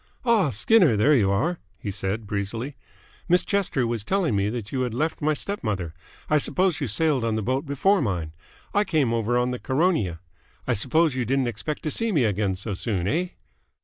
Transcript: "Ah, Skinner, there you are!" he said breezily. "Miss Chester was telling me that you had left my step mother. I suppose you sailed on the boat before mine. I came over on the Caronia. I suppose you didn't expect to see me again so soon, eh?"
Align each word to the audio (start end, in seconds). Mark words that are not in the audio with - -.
"Ah, 0.25 0.49
Skinner, 0.49 0.97
there 0.97 1.13
you 1.13 1.29
are!" 1.29 1.59
he 1.77 1.91
said 1.91 2.25
breezily. 2.25 2.75
"Miss 3.29 3.45
Chester 3.45 3.85
was 3.85 4.03
telling 4.03 4.35
me 4.35 4.49
that 4.49 4.71
you 4.71 4.81
had 4.81 4.95
left 4.95 5.21
my 5.21 5.35
step 5.35 5.63
mother. 5.63 5.93
I 6.27 6.39
suppose 6.39 6.81
you 6.81 6.87
sailed 6.87 7.23
on 7.23 7.35
the 7.35 7.43
boat 7.43 7.67
before 7.67 8.01
mine. 8.01 8.33
I 8.73 8.83
came 8.83 9.13
over 9.13 9.37
on 9.37 9.51
the 9.51 9.59
Caronia. 9.59 10.19
I 10.65 10.73
suppose 10.73 11.13
you 11.13 11.23
didn't 11.23 11.45
expect 11.49 11.83
to 11.83 11.91
see 11.91 12.11
me 12.11 12.23
again 12.23 12.55
so 12.55 12.73
soon, 12.73 13.07
eh?" 13.07 13.27